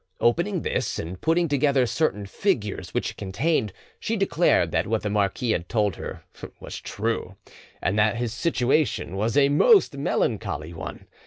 [0.19, 5.11] Opening this, and putting together certain figures which it contained, she declared that what the
[5.11, 6.23] marquis had told her
[6.59, 7.35] was true,
[7.83, 11.05] and that his situation was a most melancholy one.